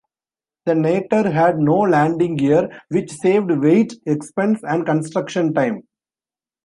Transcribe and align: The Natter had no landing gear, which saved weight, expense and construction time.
The 0.65 0.73
Natter 0.73 1.29
had 1.29 1.59
no 1.59 1.75
landing 1.77 2.35
gear, 2.35 2.81
which 2.89 3.11
saved 3.11 3.51
weight, 3.51 3.93
expense 4.07 4.61
and 4.63 4.83
construction 4.83 5.53
time. 5.53 5.83